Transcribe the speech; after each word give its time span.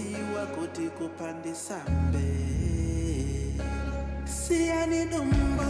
ukutiwa 0.00 0.46
kuti 0.46 0.82
kupandisa 0.88 1.76
mbe. 2.08 2.24
Siani 4.24 5.04
dumbo, 5.06 5.64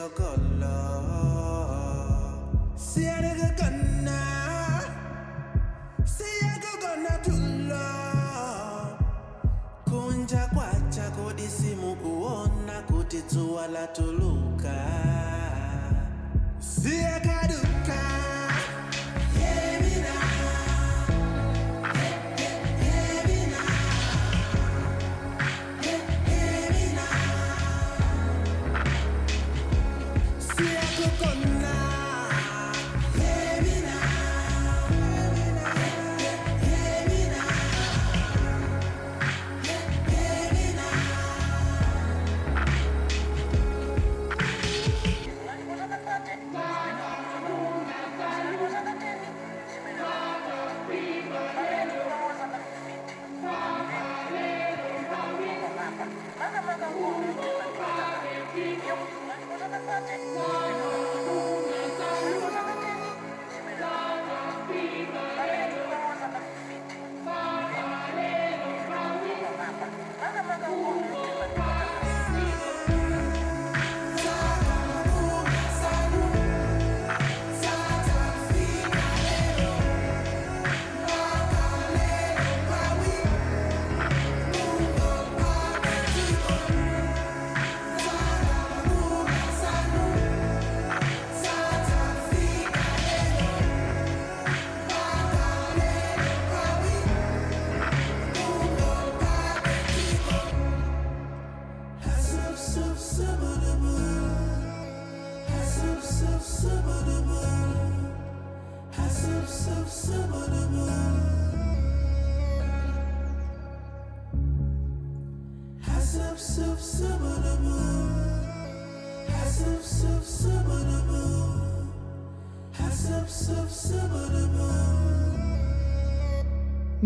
Siya 0.00 0.08
Si 2.74 3.04
siya 3.04 3.36
que 3.36 3.48
gana, 3.62 4.20
si 6.06 6.24
eres 6.40 6.76
gana 6.80 7.18
tulo. 7.22 7.86
Kunja 9.84 10.48
kwacha 10.54 11.10
kodisimu 11.10 11.96
kuona 11.96 12.82
kutituwa 12.88 13.66
la 13.68 13.86
tuluka. 13.88 14.78
Si 16.58 16.94
eres 16.94 17.39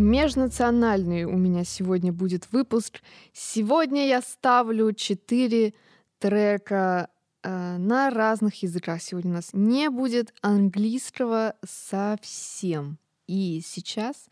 Межнациональный 0.04 1.24
у 1.24 1.34
меня 1.38 1.64
сегодня 1.64 2.12
будет 2.12 2.52
выпуск. 2.52 3.00
Сегодня 3.32 4.06
я 4.06 4.20
ставлю 4.20 4.92
четыре 4.92 5.72
трека 6.18 7.08
э, 7.42 7.78
на 7.78 8.10
разных 8.10 8.62
языках. 8.62 9.00
Сегодня 9.00 9.30
у 9.30 9.34
нас 9.36 9.48
не 9.54 9.88
будет 9.88 10.34
английского 10.42 11.56
совсем. 11.66 12.98
И 13.26 13.62
сейчас 13.64 14.26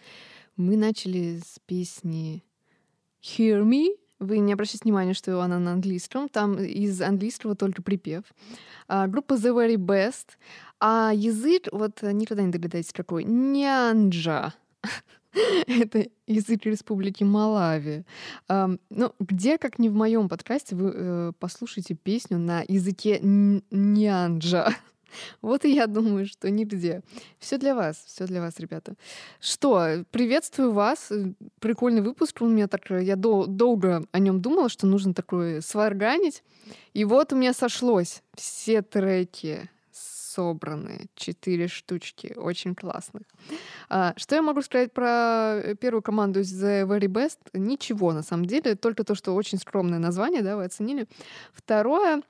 мы 0.59 0.77
начали 0.77 1.41
с 1.43 1.59
песни 1.65 2.45
Hear 3.23 3.65
Me. 3.65 3.97
Вы 4.19 4.41
не 4.41 4.53
обращайте 4.53 4.85
внимания, 4.85 5.15
что 5.15 5.41
она 5.41 5.59
на 5.59 5.73
английском. 5.73 6.29
Там 6.29 6.59
из 6.59 7.01
английского 7.01 7.57
только 7.57 7.83
припев. 7.83 8.25
А, 8.89 9.07
группа 9.07 9.33
The 9.33 9.57
Very 9.57 9.77
Best. 9.77 10.37
А 10.81 11.13
язык, 11.15 11.69
вот 11.73 12.03
никогда 12.03 12.43
не 12.43 12.53
догадаетесь 12.53 12.93
какой, 12.93 13.25
нянджа. 13.25 14.53
Это 15.67 16.09
язык 16.27 16.67
Республики 16.67 17.25
Малави. 17.25 18.05
Ну, 18.49 19.15
где, 19.19 19.59
как 19.59 19.79
не 19.79 19.89
в 19.89 19.95
моем 19.95 20.29
подкасте, 20.29 20.77
вы 20.77 20.93
э, 20.95 21.33
послушаете 21.39 21.95
песню 21.95 22.39
на 22.39 22.65
языке 22.69 23.19
нянджа. 23.23 24.75
Вот 25.43 25.67
и 25.67 25.75
я 25.75 25.87
думаю, 25.87 26.25
что 26.25 26.51
нигде. 26.51 27.03
Все 27.39 27.59
для 27.59 27.75
вас, 27.75 28.03
все 28.07 28.27
для 28.27 28.41
вас, 28.41 28.59
ребята. 28.59 28.95
Что, 29.41 30.07
приветствую 30.11 30.73
вас. 30.73 31.13
Прикольный 31.61 32.01
выпуск 32.01 32.41
у 32.41 32.47
меня 32.47 32.67
так. 32.67 32.89
Я 32.89 33.17
дол- 33.17 33.47
долго 33.47 34.07
о 34.11 34.19
нем 34.19 34.41
думала, 34.41 34.71
что 34.71 34.87
нужно 34.87 35.13
такое 35.13 35.61
сварганить. 35.61 36.43
И 36.95 37.05
вот 37.05 37.35
у 37.35 37.37
меня 37.37 37.53
сошлось. 37.53 38.23
Все 38.35 38.81
треки 38.81 39.69
собраны. 40.33 41.07
Четыре 41.15 41.69
штучки. 41.69 42.35
Очень 42.37 42.75
классных. 42.75 43.23
А, 43.89 44.15
Что 44.17 44.37
я 44.37 44.43
могу 44.43 44.63
сказать 44.63 44.93
про 44.93 45.61
э, 45.63 45.75
первую 45.75 46.03
команду 46.03 46.41
из 46.41 46.53
The 46.53 46.87
Very 46.87 47.09
Best? 47.09 47.39
Ничего, 47.53 48.13
на 48.13 48.23
самом 48.23 48.47
деле. 48.47 48.75
Только 48.75 49.05
то, 49.05 49.15
что 49.15 49.35
очень 49.35 49.59
скромное 49.59 49.99
название, 49.99 50.43
да, 50.43 50.57
вы 50.57 50.65
оценили. 50.65 51.07
Второе, 51.53 52.23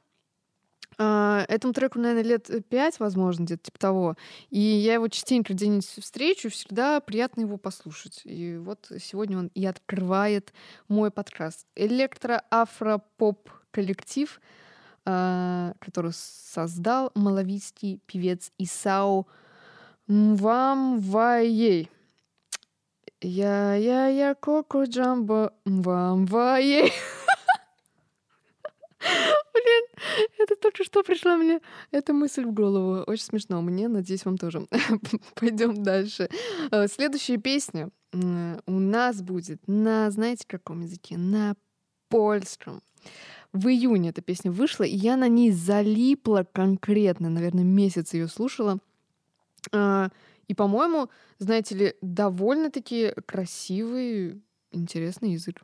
а, 0.98 1.44
Этому 1.48 1.72
треку, 1.72 1.98
наверное, 1.98 2.22
лет 2.22 2.50
пять, 2.68 3.00
возможно, 3.00 3.44
где-то 3.44 3.62
типа 3.64 3.78
того. 3.78 4.16
И 4.50 4.60
я 4.60 4.94
его 4.94 5.08
частенько 5.08 5.52
где-нибудь 5.52 5.86
встречу, 5.86 6.50
всегда 6.50 7.00
приятно 7.00 7.42
его 7.42 7.56
послушать. 7.56 8.22
И 8.24 8.56
вот 8.56 8.90
сегодня 9.00 9.38
он 9.38 9.50
и 9.54 9.64
открывает 9.66 10.52
мой 10.88 11.10
подкаст. 11.10 11.66
Электро-афро-поп-коллектив, 11.76 14.40
а, 14.40 14.42
который 15.04 16.12
создал 16.12 17.10
малавийский 17.14 18.00
певец 18.06 18.52
Эсау 18.58 19.26
Мвамвая. 20.06 21.90
Ya-ya-ya, 23.20 24.34
Coco 24.34 24.84
Jamboo, 24.84 25.52
Мвамвая. 25.64 26.92
Блин, 29.54 29.84
это 30.38 30.56
только 30.56 30.84
что 30.84 31.02
пришла 31.02 31.36
мне 31.36 31.60
эта 31.90 32.12
мысль 32.12 32.44
в 32.44 32.52
голову. 32.52 33.02
Очень 33.06 33.24
смешно 33.24 33.62
мне, 33.62 33.88
надеюсь, 33.88 34.24
вам 34.24 34.38
тоже. 34.38 34.66
Пойдем 35.34 35.82
дальше. 35.82 36.28
Э, 36.70 36.88
Следующая 36.88 37.38
песня 37.38 37.90
у 38.14 38.72
нас 38.72 39.22
будет 39.22 39.66
на, 39.66 40.10
знаете, 40.10 40.46
каком 40.46 40.82
языке? 40.82 41.16
На 41.16 41.54
польском. 42.08 42.82
В 43.52 43.68
июне 43.68 44.10
эта 44.10 44.22
песня 44.22 44.50
вышла, 44.50 44.84
и 44.84 44.96
я 44.96 45.16
на 45.16 45.28
ней 45.28 45.50
залипла 45.50 46.46
конкретно, 46.52 47.28
наверное, 47.28 47.64
месяц 47.64 48.14
ее 48.14 48.28
слушала. 48.28 48.78
А, 49.72 50.10
И, 50.48 50.54
по-моему, 50.54 51.08
знаете 51.38 51.74
ли, 51.76 51.94
довольно-таки 52.02 53.12
красивый, 53.26 54.42
интересный 54.72 55.32
язык. 55.32 55.62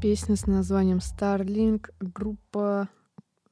Песня 0.00 0.36
с 0.36 0.46
названием 0.46 0.98
Starlink, 0.98 1.90
группа 2.00 2.88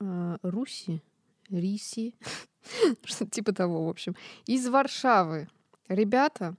э, 0.01 0.37
Руси, 0.43 1.03
Риси, 1.49 2.15
что 3.05 3.27
типа 3.27 3.53
того, 3.53 3.87
в 3.87 3.89
общем, 3.89 4.15
из 4.47 4.69
Варшавы. 4.69 5.49
Ребята, 5.89 6.57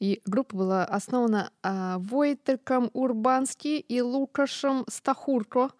и 0.00 0.20
группа 0.26 0.56
была 0.56 0.84
основана 0.84 1.52
а, 1.62 1.98
Войтерком 1.98 2.90
Урбански 2.92 3.78
и 3.78 4.00
Лукашем 4.00 4.84
Стахурко. 4.88 5.70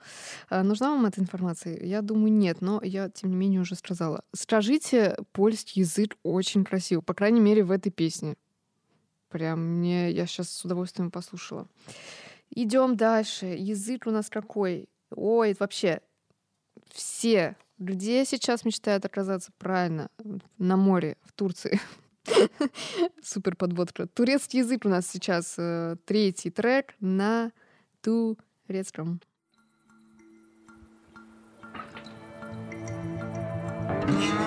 А, 0.49 0.63
нужна 0.63 0.91
вам 0.91 1.07
эта 1.07 1.21
информация? 1.21 1.85
Я 1.85 2.03
думаю, 2.03 2.33
нет, 2.33 2.61
но 2.61 2.81
я, 2.85 3.09
тем 3.09 3.31
не 3.31 3.37
менее, 3.37 3.61
уже 3.61 3.75
сказала. 3.75 4.23
Скажите, 4.33 5.17
польский 5.33 5.81
язык 5.83 6.17
очень 6.23 6.65
красивый, 6.65 7.03
по 7.03 7.15
крайней 7.15 7.41
мере, 7.41 7.65
в 7.65 7.71
этой 7.71 7.91
песне. 7.91 8.37
Прям 9.29 9.79
мне, 9.79 10.11
я 10.11 10.27
сейчас 10.27 10.51
с 10.51 10.65
удовольствием 10.65 11.11
послушала. 11.11 11.67
Идем 12.55 12.97
дальше. 12.97 13.47
Язык 13.47 14.07
у 14.07 14.11
нас 14.11 14.29
какой? 14.29 14.89
Ой, 15.11 15.57
вообще 15.59 16.01
все 16.91 17.57
где 17.79 18.25
сейчас 18.25 18.65
мечтают 18.65 19.05
оказаться 19.05 19.51
правильно? 19.59 20.09
На 20.59 20.77
море, 20.77 21.17
в 21.23 21.33
Турции. 21.33 21.81
Супер 23.23 23.57
подводка. 23.57 24.07
Турецкий 24.07 24.61
язык 24.61 24.85
у 24.85 24.89
нас 24.89 25.09
сейчас 25.09 25.55
э, 25.59 25.97
третий 26.05 26.51
трек 26.51 26.95
на 27.01 27.51
турецком. 28.03 29.21
Yeah. 34.05 34.42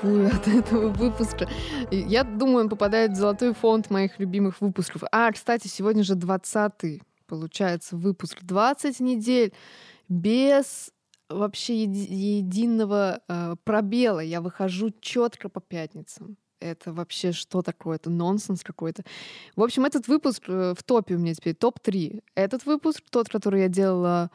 Кайфую 0.00 0.26
от 0.28 0.48
этого 0.48 0.88
выпуска. 0.88 1.48
Я 1.90 2.24
думаю, 2.24 2.64
он 2.64 2.68
попадает 2.68 3.12
в 3.12 3.16
золотой 3.16 3.54
фонд 3.54 3.90
моих 3.90 4.18
любимых 4.18 4.60
выпусков. 4.60 5.02
А, 5.12 5.30
кстати, 5.32 5.68
сегодня 5.68 6.02
же 6.02 6.14
20-й, 6.14 7.02
получается, 7.26 7.96
выпуск. 7.96 8.38
20 8.42 9.00
недель 9.00 9.52
без 10.08 10.90
вообще 11.28 11.84
еди- 11.84 12.12
единого 12.38 13.20
э, 13.28 13.54
пробела. 13.64 14.20
Я 14.20 14.40
выхожу 14.40 14.90
четко 15.00 15.48
по 15.48 15.60
пятницам. 15.60 16.36
Это 16.58 16.92
вообще 16.92 17.32
что 17.32 17.62
такое? 17.62 17.96
Это 17.96 18.10
нонсенс 18.10 18.62
какой-то. 18.62 19.04
В 19.56 19.62
общем, 19.62 19.84
этот 19.84 20.08
выпуск 20.08 20.42
э, 20.48 20.74
в 20.76 20.82
топе 20.82 21.14
у 21.14 21.18
меня 21.18 21.34
теперь 21.34 21.54
топ-3. 21.54 22.22
Этот 22.34 22.66
выпуск, 22.66 23.02
тот, 23.10 23.28
который 23.28 23.62
я 23.62 23.68
делала 23.68 24.30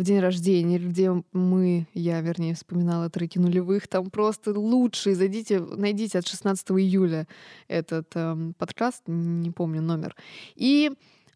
в 0.00 0.02
день 0.02 0.20
рождения, 0.20 0.78
где 0.78 1.12
мы, 1.32 1.86
я, 1.92 2.22
вернее, 2.22 2.54
вспоминала 2.54 3.10
треки 3.10 3.38
нулевых, 3.38 3.86
там 3.86 4.10
просто 4.10 4.58
лучшие. 4.58 5.14
Зайдите, 5.14 5.60
найдите 5.60 6.18
от 6.18 6.26
16 6.26 6.70
июля 6.70 7.28
этот 7.68 8.10
эм, 8.14 8.54
подкаст, 8.54 9.02
не 9.06 9.50
помню 9.50 9.82
номер. 9.82 10.16
И 10.54 10.90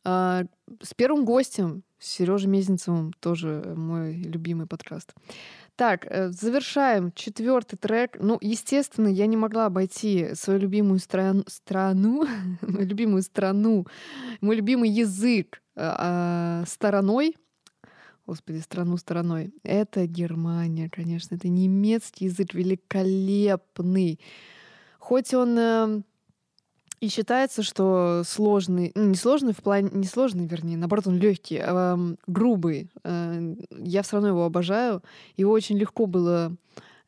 э, 0.06 0.44
с 0.80 0.94
первым 0.96 1.26
гостем, 1.26 1.82
с 1.98 2.08
Сережей 2.08 2.48
Мезенцевым, 2.48 3.12
тоже 3.20 3.74
мой 3.76 4.14
любимый 4.14 4.66
подкаст. 4.66 5.12
Так, 5.76 6.06
э, 6.08 6.30
завершаем 6.30 7.12
четвертый 7.12 7.76
трек. 7.76 8.16
Ну, 8.18 8.38
естественно, 8.40 9.08
я 9.08 9.26
не 9.26 9.36
могла 9.36 9.66
обойти 9.66 10.34
свою 10.34 10.58
любимую 10.58 11.00
стран, 11.00 11.44
страну, 11.48 12.26
любимую 12.62 13.20
страну, 13.20 13.86
мой 14.40 14.56
любимый 14.56 14.88
язык 14.88 15.60
э, 15.76 15.94
э, 15.98 16.64
стороной. 16.66 17.36
Господи, 18.26 18.58
страну 18.60 18.96
стороной. 18.96 19.52
Это 19.62 20.06
Германия, 20.06 20.88
конечно. 20.88 21.34
Это 21.34 21.48
немецкий 21.48 22.26
язык 22.26 22.54
великолепный. 22.54 24.18
Хоть 24.98 25.34
он 25.34 25.58
э, 25.58 26.02
и 27.00 27.08
считается, 27.08 27.62
что 27.62 28.22
сложный, 28.24 28.92
ну, 28.94 29.04
не 29.10 29.14
сложный 29.14 29.52
в 29.52 29.58
плане, 29.58 29.90
не 29.92 30.06
сложный, 30.06 30.46
вернее, 30.46 30.78
наоборот, 30.78 31.06
он 31.06 31.18
легкий, 31.18 31.58
а, 31.62 31.92
м, 31.92 32.16
грубый. 32.26 32.90
Э, 33.04 33.54
Я 33.70 34.02
все 34.02 34.16
равно 34.16 34.28
его 34.28 34.44
обожаю. 34.44 35.02
Его 35.36 35.52
очень 35.52 35.76
легко 35.76 36.06
было 36.06 36.56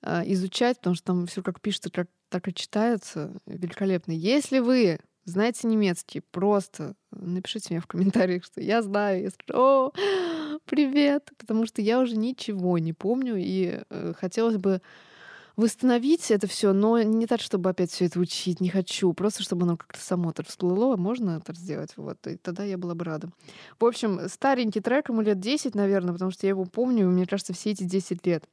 э, 0.02 0.22
изучать, 0.32 0.76
потому 0.78 0.96
что 0.96 1.06
там 1.06 1.26
все 1.26 1.42
как 1.42 1.62
пишется, 1.62 1.90
как, 1.90 2.08
так 2.28 2.46
и 2.48 2.54
читается. 2.54 3.32
Великолепно. 3.46 4.12
Если 4.12 4.58
вы 4.58 4.98
знаете 5.26 5.66
немецкий, 5.66 6.20
просто 6.20 6.94
напишите 7.10 7.74
мне 7.74 7.80
в 7.80 7.86
комментариях, 7.86 8.44
что 8.44 8.60
я 8.60 8.80
знаю. 8.80 9.22
Я 9.24 9.30
скажу, 9.30 9.60
о, 9.60 9.92
привет, 10.64 11.30
потому 11.36 11.66
что 11.66 11.82
я 11.82 12.00
уже 12.00 12.16
ничего 12.16 12.78
не 12.78 12.92
помню, 12.92 13.34
и 13.36 13.80
э, 13.90 14.12
хотелось 14.16 14.56
бы 14.56 14.80
восстановить 15.56 16.30
это 16.30 16.46
все, 16.46 16.72
но 16.72 17.02
не 17.02 17.26
так, 17.26 17.40
чтобы 17.40 17.70
опять 17.70 17.90
все 17.90 18.04
это 18.04 18.20
учить, 18.20 18.60
не 18.60 18.68
хочу, 18.68 19.12
просто 19.14 19.42
чтобы 19.42 19.64
оно 19.64 19.76
как-то 19.76 19.98
само 19.98 20.32
так 20.32 20.46
всплыло, 20.46 20.96
можно 20.96 21.40
это 21.42 21.54
сделать, 21.54 21.92
вот, 21.96 22.24
и 22.26 22.36
тогда 22.36 22.62
я 22.62 22.78
была 22.78 22.94
бы 22.94 23.04
рада. 23.04 23.30
В 23.80 23.84
общем, 23.84 24.28
старенький 24.28 24.80
трек, 24.80 25.08
ему 25.08 25.22
лет 25.22 25.40
10, 25.40 25.74
наверное, 25.74 26.12
потому 26.12 26.30
что 26.30 26.46
я 26.46 26.50
его 26.50 26.66
помню, 26.66 27.08
мне 27.08 27.26
кажется, 27.26 27.52
все 27.54 27.70
эти 27.70 27.84
10 27.84 28.26
лет. 28.26 28.44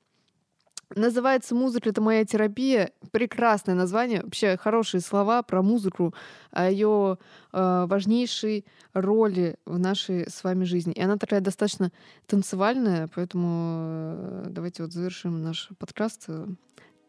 Называется 0.96 1.56
«Музыка— 1.56 1.90
это 1.92 2.02
моя 2.02 2.26
терапия». 2.26 2.92
Прекрасное 3.12 3.76
название. 3.76 4.22
Вообще 4.22 4.58
хорошие 4.58 5.02
слова 5.02 5.42
про 5.42 5.62
музыку, 5.62 6.14
о 6.52 6.70
ее 6.70 7.18
э, 7.52 7.86
важнейшей 7.88 8.66
роли 8.94 9.56
в 9.66 9.80
нашей 9.80 10.30
с 10.30 10.44
вами 10.44 10.66
жизни. 10.66 10.94
И 10.94 11.02
она 11.02 11.18
такая 11.18 11.42
достаточно 11.42 11.92
танцевальная, 12.28 13.10
поэтому 13.14 14.16
э, 14.18 14.46
давайте 14.50 14.84
вот 14.84 14.94
завершим 14.94 15.42
наш 15.42 15.70
подкаст 15.80 16.26
э, 16.28 16.48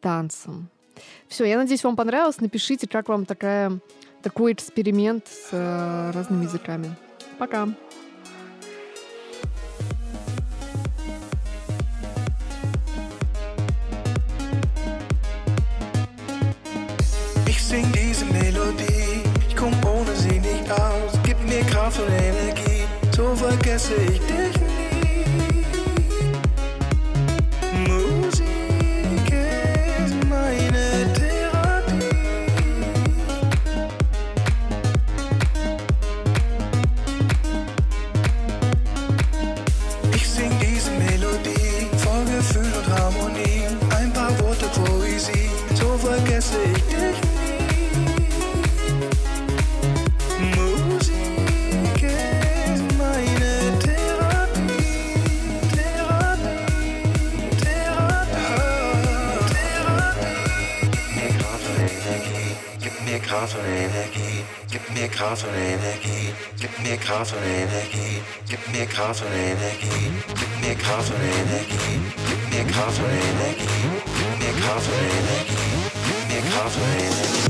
танцем. 0.00 0.68
Все, 1.28 1.44
я 1.44 1.58
надеюсь, 1.58 1.84
вам 1.84 1.96
понравилось. 1.96 2.40
Напишите, 2.40 2.88
как 2.88 3.08
вам 3.08 3.26
такая, 3.26 3.78
такой 4.22 4.52
эксперимент 4.52 5.26
с 5.26 5.48
э, 5.52 6.10
разными 6.12 6.44
языками. 6.44 6.94
Пока! 7.38 7.68
Und 21.98 22.12
Energie, 22.12 22.85
so 23.14 23.35
vergesse 23.37 23.94
ich 23.94 24.18
dich 24.20 24.53
Kraft 65.35 65.49
und 65.49 65.55
Energie, 65.57 66.33
gib 66.61 66.79
mir 66.79 66.97
Kraft 66.97 67.35
und 67.35 67.42
Energie, 67.42 68.23
gib 68.49 68.68
mir 68.73 68.87
Kraft 68.87 69.20
und 69.25 69.33
Energie, 69.33 70.12
gib 70.29 70.61
mir 70.61 70.77
Kraft 70.77 71.11
und 71.11 71.20
Energie, 71.20 72.01
gib 72.29 72.51
mir 72.51 72.73
Kraft 72.73 73.01
und 73.01 73.11
Energie, 73.11 73.66
gib 74.16 74.38
mir 74.38 74.62
Kraft 74.62 74.88
und 74.88 74.94
Energie, 74.94 75.75
gib 76.07 76.29
mir 76.29 76.51
Kraft 76.53 76.77
und 76.77 77.01
Energie. 77.01 77.43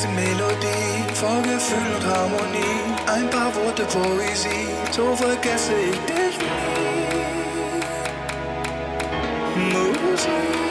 Diese 0.00 0.12
Melodie 0.12 1.04
voll 1.14 1.42
Gefühl 1.42 1.96
und 1.96 2.06
Harmonie. 2.06 2.94
Ein 3.06 3.28
paar 3.28 3.54
Worte 3.54 3.84
Poesie, 3.84 4.68
so 4.90 5.14
vergesse 5.14 5.74
ich 5.74 5.98
dich 6.06 6.38
nie. 6.38 6.46
Musik 9.74 10.69